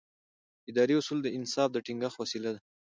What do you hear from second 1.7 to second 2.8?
د ټینګښت وسیله ده.